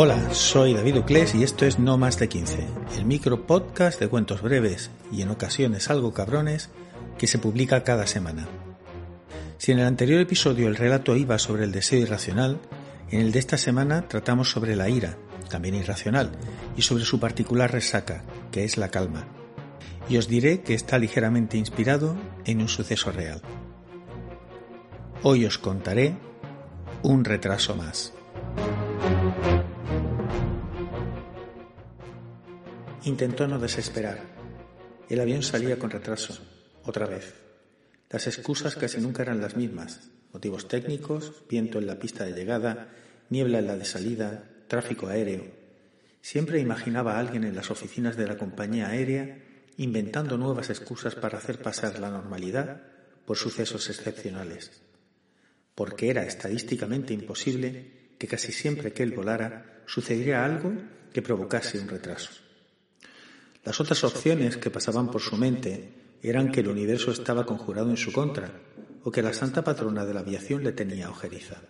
[0.00, 4.08] Hola, soy David Uclés y esto es No Más de 15, el micro podcast de
[4.08, 6.70] cuentos breves y en ocasiones algo cabrones
[7.18, 8.46] que se publica cada semana.
[9.58, 12.60] Si en el anterior episodio el relato iba sobre el deseo irracional,
[13.10, 15.18] en el de esta semana tratamos sobre la ira,
[15.50, 16.30] también irracional,
[16.76, 18.22] y sobre su particular resaca,
[18.52, 19.26] que es la calma.
[20.08, 23.42] Y os diré que está ligeramente inspirado en un suceso real.
[25.24, 26.14] Hoy os contaré
[27.02, 28.12] un retraso más.
[33.04, 34.20] Intentó no desesperar.
[35.08, 36.38] El avión salía con retraso,
[36.84, 37.34] otra vez.
[38.10, 40.10] Las excusas casi nunca eran las mismas.
[40.32, 42.88] Motivos técnicos, viento en la pista de llegada,
[43.30, 45.46] niebla en la de salida, tráfico aéreo.
[46.20, 49.38] Siempre imaginaba a alguien en las oficinas de la compañía aérea
[49.78, 52.82] inventando nuevas excusas para hacer pasar la normalidad
[53.24, 54.87] por sucesos excepcionales.
[55.78, 60.74] Porque era estadísticamente imposible que casi siempre que él volara sucediera algo
[61.12, 62.30] que provocase un retraso.
[63.62, 67.96] Las otras opciones que pasaban por su mente eran que el universo estaba conjurado en
[67.96, 68.50] su contra
[69.04, 71.62] o que la santa patrona de la aviación le tenía ojeriza.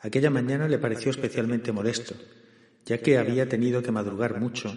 [0.00, 2.14] Aquella mañana le pareció especialmente molesto,
[2.84, 4.68] ya que había tenido que madrugar mucho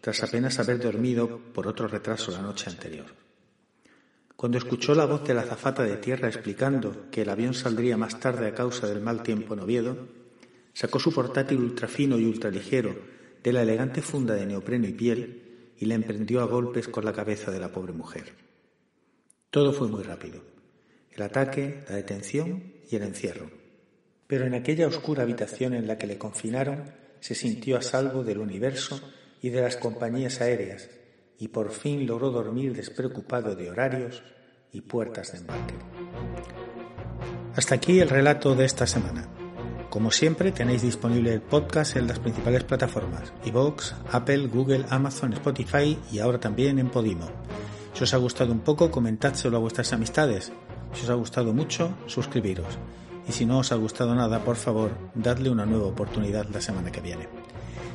[0.00, 3.27] tras apenas haber dormido por otro retraso la noche anterior.
[4.38, 8.20] Cuando escuchó la voz de la azafata de tierra explicando que el avión saldría más
[8.20, 10.06] tarde a causa del mal tiempo en Oviedo,
[10.72, 12.94] sacó su portátil ultrafino y ultraligero
[13.42, 17.12] de la elegante funda de neopreno y piel y la emprendió a golpes con la
[17.12, 18.32] cabeza de la pobre mujer.
[19.50, 20.40] Todo fue muy rápido.
[21.10, 23.50] El ataque, la detención y el encierro.
[24.28, 28.38] Pero en aquella oscura habitación en la que le confinaron, se sintió a salvo del
[28.38, 29.00] universo
[29.42, 30.90] y de las compañías aéreas
[31.38, 34.22] y por fin logró dormir despreocupado de horarios
[34.72, 35.74] y puertas de embarque.
[37.54, 39.28] Hasta aquí el relato de esta semana.
[39.90, 45.98] Como siempre, tenéis disponible el podcast en las principales plataformas, iVoox, Apple, Google, Amazon, Spotify
[46.12, 47.28] y ahora también en Podimo.
[47.94, 50.52] Si os ha gustado un poco, comentádselo a vuestras amistades.
[50.92, 52.78] Si os ha gustado mucho, suscribiros.
[53.28, 56.92] Y si no os ha gustado nada, por favor, dadle una nueva oportunidad la semana
[56.92, 57.28] que viene.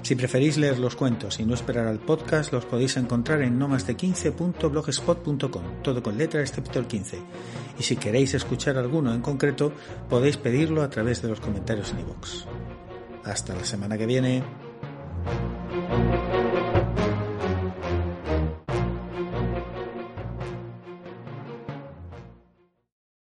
[0.04, 3.70] Si preferís leer los cuentos y no esperar al podcast, los podéis encontrar en no
[3.70, 7.20] de 15.blogspot.com, todo con letra excepto el 15.
[7.80, 9.72] Y si queréis escuchar alguno en concreto,
[10.10, 12.46] podéis pedirlo a través de los comentarios en iVoox.
[13.24, 14.44] Hasta la semana que viene.